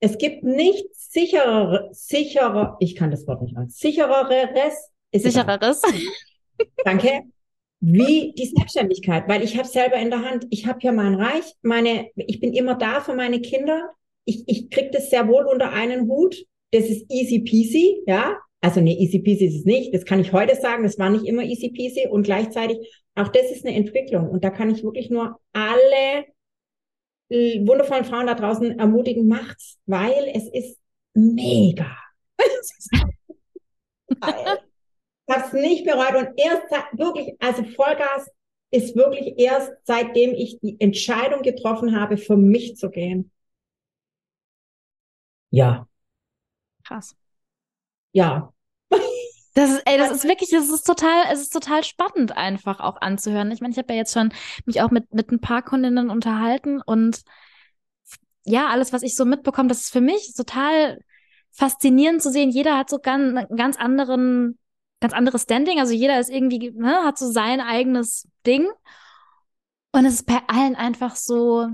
[0.00, 4.90] es gibt nichts sicherer, sicherer, ich kann das Wort nicht mal, sichereres.
[5.14, 5.82] Sichereres.
[6.84, 7.22] Danke
[7.80, 10.46] wie die Selbstständigkeit, weil ich habe selber in der Hand.
[10.50, 13.90] Ich habe ja mein Reich, meine, ich bin immer da für meine Kinder.
[14.24, 16.36] Ich, ich krieg das sehr wohl unter einen Hut.
[16.72, 18.38] Das ist easy peasy, ja.
[18.60, 19.94] Also nee, easy peasy ist es nicht.
[19.94, 20.82] Das kann ich heute sagen.
[20.82, 22.78] Das war nicht immer easy peasy und gleichzeitig
[23.14, 26.26] auch das ist eine Entwicklung und da kann ich wirklich nur alle
[27.28, 30.78] wundervollen Frauen da draußen ermutigen, macht's, weil es ist
[31.14, 31.96] mega.
[34.22, 34.58] habe
[35.46, 38.30] es nicht bereut und erst wirklich, also Vollgas
[38.70, 43.30] ist wirklich erst seitdem ich die Entscheidung getroffen habe, für mich zu gehen.
[45.50, 45.88] Ja.
[46.86, 47.16] Krass.
[48.12, 48.52] Ja.
[49.54, 53.00] Das ist, ey, das ist wirklich, das ist total, es ist total spannend einfach auch
[53.00, 53.50] anzuhören.
[53.50, 54.30] Ich meine, ich habe ja jetzt schon
[54.66, 57.22] mich auch mit, mit ein paar Kundinnen unterhalten und
[58.44, 61.00] ja, alles, was ich so mitbekomme, das ist für mich total
[61.52, 62.50] faszinierend zu sehen.
[62.50, 64.58] Jeder hat so ganz, ganz anderen
[65.00, 65.80] ganz anderes Standing.
[65.80, 68.68] Also jeder ist irgendwie, ne, hat so sein eigenes Ding.
[69.92, 71.68] Und es ist bei allen einfach so,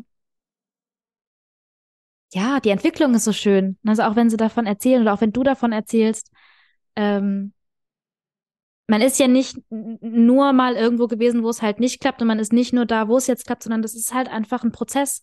[2.33, 3.79] ja, die Entwicklung ist so schön.
[3.87, 6.31] Also auch wenn sie davon erzählen oder auch wenn du davon erzählst,
[6.97, 7.53] ähm,
[8.87, 12.39] man ist ja nicht nur mal irgendwo gewesen, wo es halt nicht klappt und man
[12.39, 15.23] ist nicht nur da, wo es jetzt klappt, sondern das ist halt einfach ein Prozess.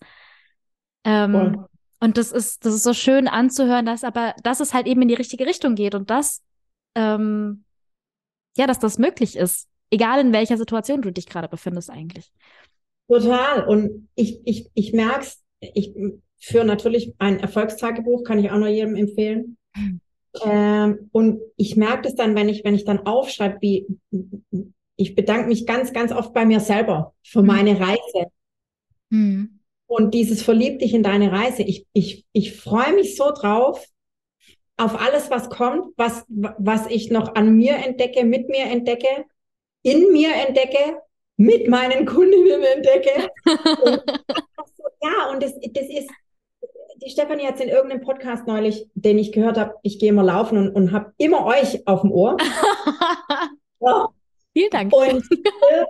[1.04, 1.66] Ähm,
[2.00, 5.08] und das ist, das ist so schön anzuhören, dass aber, dass es halt eben in
[5.08, 6.44] die richtige Richtung geht und das
[6.96, 7.66] ähm,
[8.58, 9.68] ja, dass das möglich ist.
[9.92, 12.32] Egal in welcher Situation du dich gerade befindest eigentlich.
[13.08, 13.68] Total.
[13.68, 15.96] Und ich, ich, ich merke es, ich
[16.40, 19.58] führe natürlich ein Erfolgstagebuch, kann ich auch nur jedem empfehlen.
[20.44, 23.88] Ähm, und ich merke das dann, wenn ich, wenn ich dann aufschreibe, wie
[24.96, 27.48] ich bedanke mich ganz, ganz oft bei mir selber für mhm.
[27.48, 28.32] meine Reise.
[29.10, 29.60] Mhm.
[29.88, 31.64] Und dieses verliebt dich in deine Reise.
[31.64, 33.84] Ich, ich, ich freue mich so drauf,
[34.78, 39.26] auf alles, was kommt, was, was ich noch an mir entdecke, mit mir entdecke,
[39.84, 41.02] in mir entdecke,
[41.38, 43.30] mit meinen Kundinnen entdecke.
[43.84, 44.02] und,
[45.02, 46.10] ja, und das, das ist,
[47.02, 50.24] die Stefanie hat es in irgendeinem Podcast neulich, den ich gehört habe, ich gehe immer
[50.24, 52.38] laufen und, und habe immer euch auf dem Ohr.
[53.80, 54.10] ja.
[54.54, 54.94] Vielen Dank.
[54.94, 55.86] Und äh,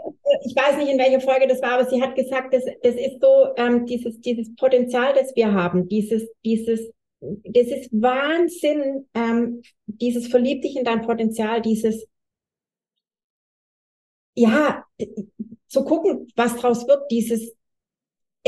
[0.45, 3.21] ich weiß nicht, in welcher Folge das war, aber sie hat gesagt, das, das ist
[3.21, 6.91] so ähm, dieses, dieses Potenzial, das wir haben, dieses, dieses,
[7.21, 12.05] das ist Wahnsinn, ähm, dieses verlieb dich in dein Potenzial, dieses,
[14.35, 14.83] ja,
[15.67, 17.55] zu gucken, was draus wird, dieses,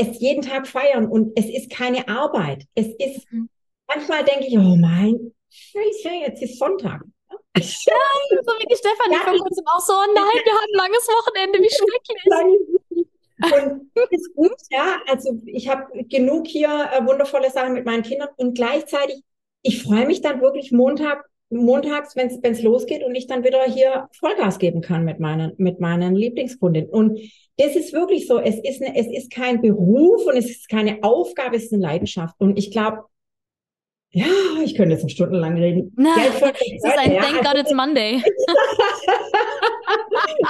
[0.02, 2.64] es jeden Tag feiern und es ist keine Arbeit.
[2.74, 3.48] Es ist, mhm.
[3.88, 7.02] manchmal denke ich, oh mein Scheiße, jetzt ist Sonntag.
[7.54, 7.62] Ja,
[8.42, 11.58] so wie die Stefanie ja, vor kurzem auch so, nein, wir haben ein langes Wochenende,
[11.58, 12.82] wie schrecklich.
[13.42, 15.00] Und ist gut, ja.
[15.08, 19.22] Also ich habe genug hier äh, wundervolle Sachen mit meinen Kindern und gleichzeitig,
[19.62, 24.08] ich freue mich dann wirklich Montag, montags, wenn es losgeht und ich dann wieder hier
[24.12, 26.88] Vollgas geben kann mit meinen, mit meinen Lieblingskundinnen.
[26.88, 27.18] Und
[27.58, 28.38] das ist wirklich so.
[28.38, 31.82] Es ist, eine, es ist kein Beruf und es ist keine Aufgabe, es ist eine
[31.82, 32.34] Leidenschaft.
[32.38, 33.04] Und ich glaube,
[34.14, 34.26] ja,
[34.62, 35.90] ich könnte jetzt noch stundenlang reden.
[35.96, 38.16] Na, ja, das ist ein ja, Thank God it's Monday.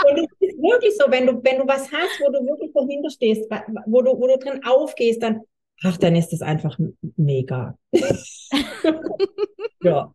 [0.07, 3.11] und es ist wirklich so, wenn du, wenn du was hast, wo du wirklich dahinter
[3.11, 3.49] stehst,
[3.87, 5.43] wo du, wo du drin aufgehst, dann,
[5.85, 6.77] ach, dann ist das einfach
[7.17, 7.79] mega.
[9.83, 10.12] ja.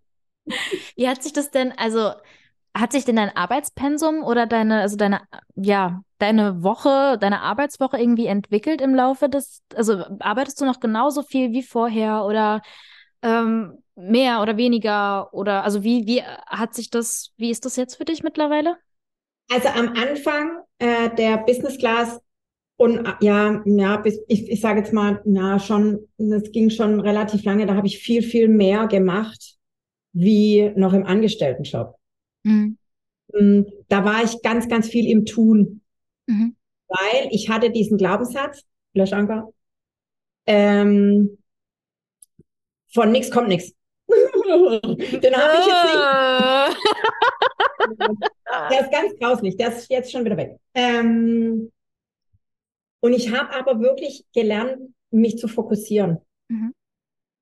[0.98, 2.12] Wie hat sich das denn, also,
[2.80, 5.22] hat sich denn dein Arbeitspensum oder deine, also deine,
[5.56, 11.24] ja, deine Woche, deine Arbeitswoche irgendwie entwickelt im Laufe des, also arbeitest du noch genauso
[11.24, 12.62] viel wie vorher oder
[13.22, 15.34] ähm, mehr oder weniger?
[15.34, 18.78] Oder also wie, wie hat sich das, wie ist das jetzt für dich mittlerweile?
[19.50, 22.20] Also am Anfang äh, der Business Class
[22.78, 27.44] und ja, ja, bis, ich, ich sage jetzt mal, na schon, das ging schon relativ
[27.44, 29.56] lange, da habe ich viel, viel mehr gemacht
[30.14, 31.96] wie noch im Angestelltenjob.
[32.48, 32.78] Mhm.
[33.34, 35.82] Mm, da war ich ganz, ganz viel im Tun,
[36.28, 36.56] mhm.
[36.88, 39.50] weil ich hatte diesen Glaubenssatz, Löschanker,
[40.46, 41.38] ähm,
[42.94, 43.74] von nichts kommt nichts.
[44.08, 45.98] Den habe ich jetzt nicht.
[48.50, 48.70] Ah.
[48.70, 50.58] der ist ganz grauslich, der ist jetzt schon wieder weg.
[50.74, 51.72] Ähm,
[53.02, 56.20] und ich habe aber wirklich gelernt, mich zu fokussieren.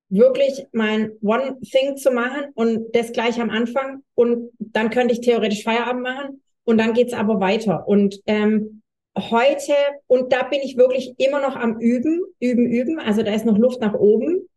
[0.09, 4.03] Wirklich mein One Thing zu machen und das gleich am Anfang.
[4.13, 7.87] Und dann könnte ich theoretisch Feierabend machen und dann geht's aber weiter.
[7.87, 8.81] Und ähm,
[9.17, 9.73] heute,
[10.07, 12.99] und da bin ich wirklich immer noch am Üben, üben, üben.
[12.99, 14.47] Also da ist noch Luft nach oben.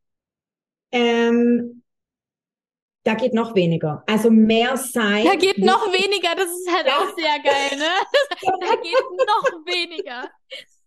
[0.92, 1.82] Ähm,
[3.04, 4.02] da geht noch weniger.
[4.06, 5.24] Also mehr sein.
[5.24, 6.98] Da geht noch weniger, das ist halt ja.
[6.98, 7.88] auch sehr geil, ne?
[8.60, 10.30] da geht noch weniger.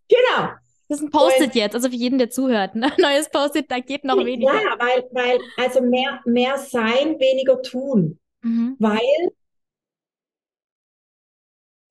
[0.08, 0.50] Genau.
[0.92, 2.76] Das ist ein Post-it jetzt, also für jeden, der zuhört.
[2.76, 2.92] Ne?
[2.98, 4.54] Neues Post-it, da geht noch weniger.
[4.54, 8.20] Ja, weil, weil, also mehr, mehr sein, weniger tun.
[8.42, 8.76] Mhm.
[8.78, 9.00] Weil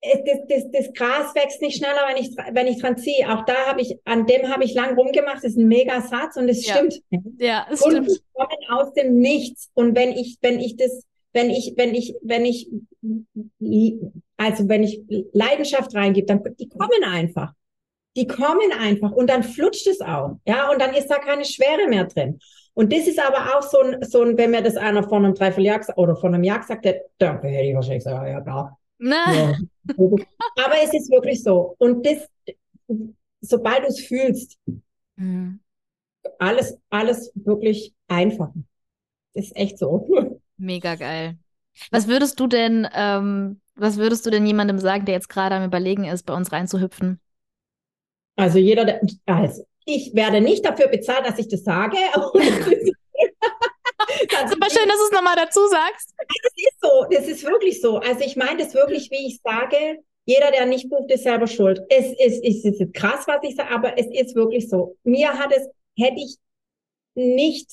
[0.02, 3.26] das, das, das Gras wächst nicht schneller, wenn ich, wenn ich dran ziehe.
[3.32, 5.38] Auch da habe ich, an dem habe ich lang rumgemacht.
[5.38, 6.74] Das ist ein mega Satz und es ja.
[6.74, 7.00] stimmt.
[7.38, 8.22] Ja, es Kunden stimmt.
[8.34, 9.70] kommen aus dem Nichts.
[9.72, 12.68] Und wenn ich, wenn ich das, wenn ich, wenn ich, wenn ich,
[14.36, 15.00] also wenn ich
[15.32, 17.54] Leidenschaft reingebe, dann, die kommen einfach.
[18.16, 20.38] Die kommen einfach und dann flutscht es auch.
[20.44, 22.40] Ja, und dann ist da keine Schwere mehr drin.
[22.74, 25.34] Und das ist aber auch so ein, so ein, wenn mir das einer vor einem
[25.34, 29.54] Dreivierteljahr oder vor einem Jahr gesagt hätte, dann hätte ich wahrscheinlich gesagt, ja, klar ja.
[30.64, 31.74] Aber es ist wirklich so.
[31.78, 32.28] Und das,
[33.40, 34.58] sobald du es fühlst,
[35.16, 35.60] mhm.
[36.38, 38.50] alles, alles wirklich einfach.
[39.34, 40.08] Das ist echt so.
[40.56, 41.38] Mega geil.
[41.90, 45.64] Was würdest du denn, ähm, was würdest du denn jemandem sagen, der jetzt gerade am
[45.64, 47.20] Überlegen ist, bei uns reinzuhüpfen?
[48.40, 51.96] Also jeder, der, also ich werde nicht dafür bezahlt, dass ich das sage.
[54.48, 56.14] Super schön, dass du es nochmal dazu sagst.
[56.16, 57.98] Das ist so, das ist wirklich so.
[57.98, 61.82] Also ich meine das wirklich, wie ich sage, jeder, der nicht bucht, ist selber schuld.
[61.90, 64.96] Es ist, es ist krass, was ich sage, aber es ist wirklich so.
[65.04, 66.36] Mir hat es, hätte ich
[67.14, 67.70] nicht,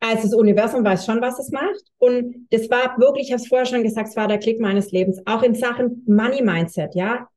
[0.00, 1.84] also das Universum weiß schon, was es macht.
[1.98, 4.90] Und das war wirklich, ich habe es vorher schon gesagt, es war der Klick meines
[4.90, 5.22] Lebens.
[5.26, 7.28] Auch in Sachen Money Mindset, ja.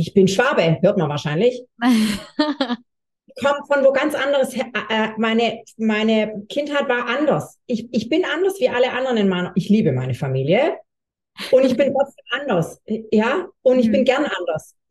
[0.00, 1.62] Ich bin Schwabe, hört man wahrscheinlich.
[3.42, 4.66] komme von wo ganz anderes her.
[4.88, 7.58] Äh, meine, meine Kindheit war anders.
[7.66, 10.78] Ich, ich bin anders wie alle anderen in meiner, ich liebe meine Familie.
[11.50, 12.80] Und ich bin trotzdem anders.
[13.12, 13.92] Ja, und ich mhm.
[13.92, 14.74] bin gern anders.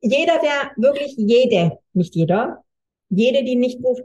[0.00, 2.62] jeder, der wirklich jede, nicht jeder,
[3.08, 4.04] jede, die nicht ruft,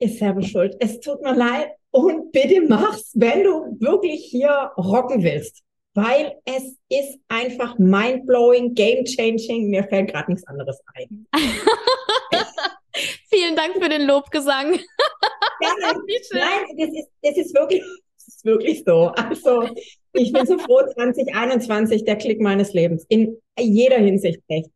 [0.00, 0.76] ist selber schuld.
[0.80, 5.64] Es tut mir leid und bitte mach's, wenn du wirklich hier rocken willst
[6.02, 9.68] weil es ist einfach mind-blowing, game-changing.
[9.68, 11.26] Mir fällt gerade nichts anderes ein.
[13.30, 14.74] Vielen Dank für den Lobgesang.
[15.60, 15.70] ja,
[16.32, 17.82] nein, das ist, das ist wirklich,
[18.16, 19.08] das ist wirklich so.
[19.08, 19.68] Also,
[20.12, 23.04] ich bin so froh, 2021, der Klick meines Lebens.
[23.08, 24.70] In jeder Hinsicht echt.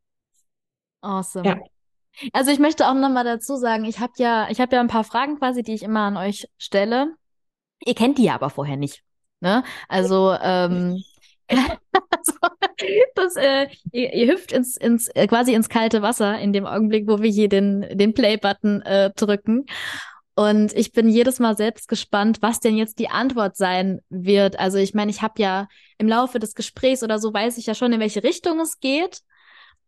[1.01, 1.49] Awesome.
[1.49, 1.61] Ja.
[2.33, 5.05] Also ich möchte auch nochmal dazu sagen, ich habe ja, ich habe ja ein paar
[5.05, 7.15] Fragen quasi, die ich immer an euch stelle.
[7.85, 9.03] Ihr kennt die ja aber vorher nicht.
[9.41, 9.65] Ne?
[9.89, 11.05] Also, ähm, also
[13.15, 17.07] das, äh, ihr, ihr hüpft ins, ins, äh, quasi ins kalte Wasser in dem Augenblick,
[17.07, 19.67] wo wir hier den, den Play-Button äh, drücken.
[20.35, 24.59] Und ich bin jedes Mal selbst gespannt, was denn jetzt die Antwort sein wird.
[24.59, 27.75] Also ich meine, ich habe ja im Laufe des Gesprächs oder so weiß ich ja
[27.75, 29.21] schon, in welche Richtung es geht.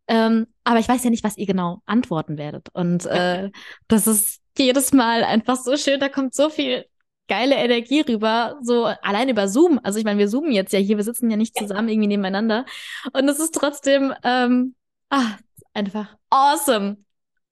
[0.07, 2.69] Ähm, aber ich weiß ja nicht, was ihr genau antworten werdet.
[2.75, 3.51] Und äh,
[3.89, 5.99] das ist jedes Mal einfach so schön.
[5.99, 6.85] Da kommt so viel
[7.29, 9.81] geile Energie rüber, so allein über Zoom.
[9.83, 12.65] Also ich meine, wir zoomen jetzt ja hier, wir sitzen ja nicht zusammen irgendwie nebeneinander.
[13.13, 14.75] Und es ist trotzdem ähm,
[15.11, 15.37] ah,
[15.73, 16.99] einfach awesome.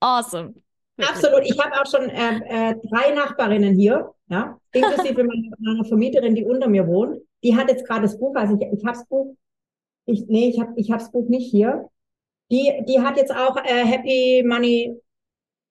[0.01, 0.55] Awesome.
[0.99, 1.43] Absolut.
[1.45, 6.45] Ich habe auch schon äh, äh, drei Nachbarinnen hier, ja, inklusive meiner, meiner Vermieterin, die
[6.45, 7.19] unter mir wohnt.
[7.43, 9.37] Die hat jetzt gerade das Buch, also ich, ich habe das Buch,
[10.07, 11.89] ich, nee, ich habe ich hab das Buch nicht hier.
[12.51, 14.95] Die, die hat jetzt auch äh, Happy Money,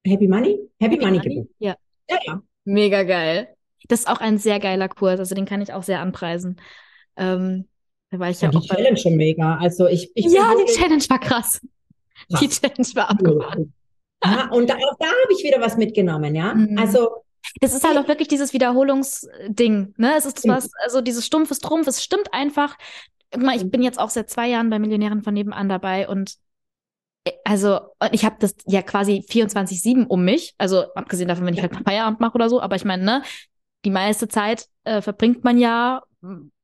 [0.06, 0.58] Happy Money?
[0.80, 1.48] Happy, Happy Money, Money?
[1.58, 1.76] Ja.
[2.10, 2.18] ja.
[2.26, 3.54] Ja, Mega geil.
[3.88, 6.60] Das ist auch ein sehr geiler Kurs, also den kann ich auch sehr anpreisen.
[7.16, 7.68] Ähm,
[8.10, 9.56] da war ich ja, ja die Challenge schon mega.
[9.56, 11.60] Also ich, ich ja, die Challenge war krass.
[12.30, 12.40] krass.
[12.40, 13.72] Die Challenge war abgefahren.
[14.24, 16.54] Ja, und da, auch da habe ich wieder was mitgenommen, ja.
[16.54, 16.78] Mhm.
[16.78, 17.08] Also
[17.60, 20.14] das ist halt auch wirklich dieses Wiederholungsding, ne?
[20.16, 22.76] Es ist was, also dieses stumpfes Trumpf, es stimmt einfach.
[23.54, 26.34] Ich bin jetzt auch seit zwei Jahren bei Millionären von nebenan dabei und
[27.24, 27.80] äh, also
[28.12, 32.20] ich habe das ja quasi 24/7 um mich, also abgesehen davon, wenn ich halt Feierabend
[32.20, 33.22] mache oder so, aber ich meine, ne,
[33.84, 36.02] die meiste Zeit äh, verbringt man ja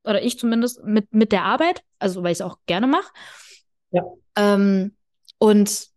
[0.04, 3.10] oder ich zumindest mit mit der Arbeit, also weil ich es auch gerne mache.
[3.90, 4.02] Ja.
[4.36, 4.96] Ähm,
[5.38, 5.88] und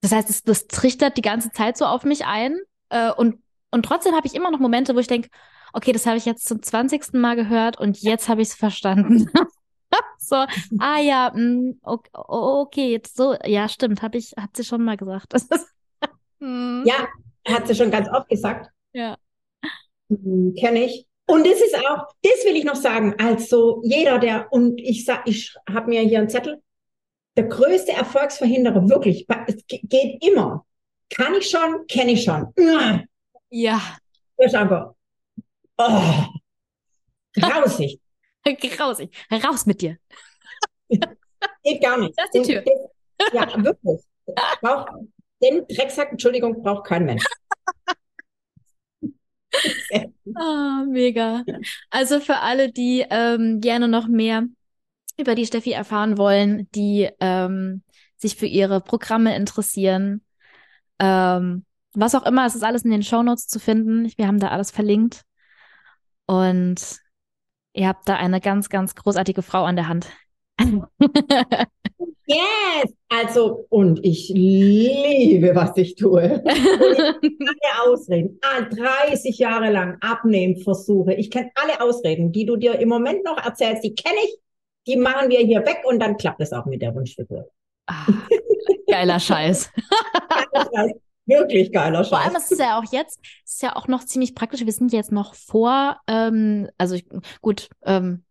[0.00, 2.58] das heißt, es, das trichtert die ganze Zeit so auf mich ein.
[2.88, 5.28] Äh, und, und trotzdem habe ich immer noch Momente, wo ich denke,
[5.72, 7.12] okay, das habe ich jetzt zum 20.
[7.14, 9.30] Mal gehört und jetzt habe ich es verstanden.
[10.18, 14.64] so, ah ja, mh, mm, okay, okay, jetzt so, ja, stimmt, habe ich, hat sie
[14.64, 15.34] schon mal gesagt.
[16.42, 17.06] Ja,
[17.46, 18.70] hat sie schon ganz oft gesagt.
[18.94, 19.18] Ja.
[20.10, 21.06] Mhm, Kenne ich.
[21.26, 25.28] Und das ist auch, das will ich noch sagen, also jeder, der, und ich sag,
[25.28, 26.60] ich habe mir hier einen Zettel,
[27.36, 30.66] der größte Erfolgsverhinderer, wirklich, es geht immer.
[31.08, 32.52] Kann ich schon, kenne ich schon.
[33.50, 33.80] Ja.
[34.36, 34.94] Das ist einfach,
[35.78, 36.24] oh,
[37.34, 38.00] grausig.
[38.44, 39.10] grausig.
[39.30, 39.98] Raus mit dir.
[41.62, 42.18] Geht gar nicht.
[42.18, 42.64] Das ist die Tür.
[43.18, 44.00] Das, ja, wirklich.
[44.60, 44.88] Braucht,
[45.42, 47.24] den Drecksack, Entschuldigung, braucht kein Mensch.
[50.36, 51.44] ah, mega.
[51.90, 54.44] Also für alle, die ähm, gerne noch mehr
[55.18, 57.82] über die Steffi erfahren wollen, die ähm,
[58.16, 60.22] sich für ihre Programme interessieren.
[60.98, 64.12] Ähm, was auch immer, es ist alles in den Shownotes zu finden.
[64.16, 65.24] Wir haben da alles verlinkt.
[66.26, 67.00] Und
[67.72, 70.06] ihr habt da eine ganz, ganz großartige Frau an der Hand.
[72.34, 72.94] yes!
[73.08, 76.42] Also, und ich liebe, was ich tue.
[76.44, 78.38] Und ich alle Ausreden.
[78.40, 81.14] 30 Jahre lang Abnehmversuche.
[81.14, 84.38] Ich kenne alle Ausreden, die du dir im Moment noch erzählst, die kenne ich
[84.86, 87.48] die machen wir hier weg und dann klappt es auch mit der Wunschfigur.
[87.86, 88.06] Ah,
[88.88, 89.70] geiler Scheiß.
[91.26, 92.08] Wirklich geiler Scheiß.
[92.08, 94.64] Vor allem ist es ja auch jetzt, ist ja auch noch ziemlich praktisch.
[94.64, 97.06] Wir sind jetzt noch vor, ähm, also ich,
[97.40, 98.24] gut, ähm,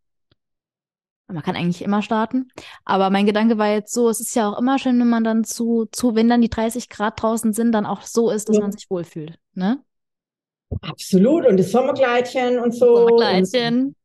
[1.33, 2.49] man kann eigentlich immer starten.
[2.85, 5.43] Aber mein Gedanke war jetzt so, es ist ja auch immer schön, wenn man dann
[5.43, 8.63] zu, zu, wenn dann die 30 Grad draußen sind, dann auch so ist, dass ja.
[8.63, 9.37] man sich wohlfühlt.
[9.53, 9.83] Ne?
[10.81, 11.45] Absolut.
[11.45, 13.07] Und das Sommerkleidchen und so.
[13.07, 13.95] Sommerkleidchen.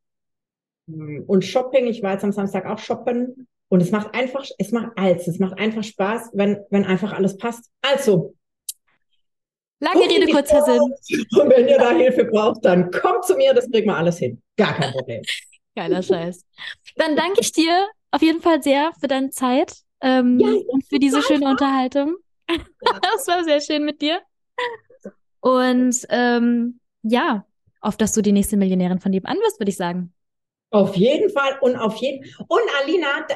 [1.27, 3.49] Und Shopping, ich war jetzt am Samstag auch shoppen.
[3.69, 5.27] Und es macht einfach, es macht alles.
[5.27, 7.71] Es macht einfach Spaß, wenn, wenn einfach alles passt.
[7.83, 8.35] Also.
[9.81, 10.81] Lange Rede, kurzer Sinn.
[10.81, 14.41] Und wenn ihr da Hilfe braucht, dann kommt zu mir, das kriegen wir alles hin.
[14.57, 15.23] Gar kein Problem.
[15.75, 16.45] Geiler Scheiß.
[16.97, 20.99] Dann danke ich dir auf jeden Fall sehr für deine Zeit ähm, ja, und für
[20.99, 22.17] diese schöne Unterhaltung.
[22.47, 24.21] das war sehr schön mit dir.
[25.41, 27.45] Und ähm, ja,
[27.81, 30.15] auf dass du die nächste Millionärin von nebenan wirst, würde ich sagen.
[30.71, 33.27] Auf jeden Fall und auf jeden Und Alina,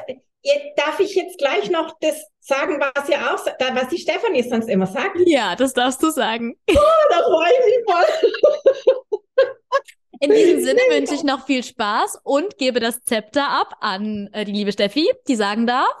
[0.75, 4.87] darf ich jetzt gleich noch das sagen, was ihr auch, was die Stefanie sonst immer
[4.87, 5.17] sagt?
[5.25, 6.55] Ja, das darfst du sagen.
[6.69, 6.75] Oh,
[7.09, 9.19] da freue ich mich voll.
[10.21, 14.43] In diesem Sinne wünsche ich noch viel Spaß und gebe das Zepter ab an äh,
[14.43, 15.95] die liebe Steffi, die sagen darf.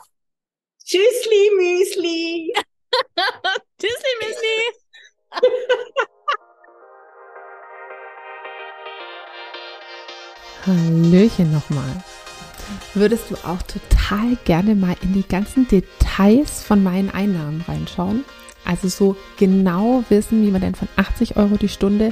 [0.83, 2.53] Tschüssli, Müsli.
[3.79, 4.59] Tschüssli, Müsli.
[10.65, 12.03] Hallöchen nochmal.
[12.93, 18.25] Würdest du auch total gerne mal in die ganzen Details von meinen Einnahmen reinschauen?
[18.65, 22.11] Also so genau wissen, wie man denn von 80 Euro die Stunde